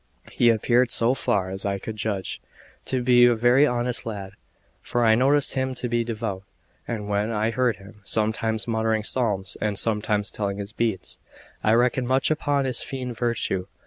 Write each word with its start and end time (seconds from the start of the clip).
He 0.31 0.49
appeared, 0.49 0.89
so 0.89 1.13
far 1.13 1.51
as 1.51 1.63
I 1.63 1.77
could 1.77 1.95
judge, 1.95 2.41
to 2.85 3.03
be 3.03 3.27
a 3.27 3.35
very 3.35 3.67
honest 3.67 4.03
lad, 4.03 4.31
for 4.81 5.05
I 5.05 5.13
noticed 5.13 5.53
him 5.53 5.75
to 5.75 5.87
be 5.87 6.03
devout, 6.03 6.41
and 6.87 7.07
when 7.07 7.29
I 7.29 7.51
heard 7.51 7.75
him 7.75 8.01
sometimes 8.03 8.67
muttering 8.67 9.03
psalms, 9.03 9.57
and 9.61 9.77
sometimes 9.77 10.31
telling 10.31 10.57
his 10.57 10.73
beads, 10.73 11.19
I 11.63 11.73
reckoned 11.73 12.07
much 12.07 12.31
upon 12.31 12.65
his 12.65 12.81
feigned 12.81 13.15
virtue. 13.15 13.67